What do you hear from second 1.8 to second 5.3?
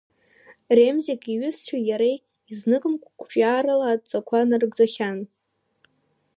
иареи изныкымкәа қәҿиарала адҵақәа нарыгӡахьан.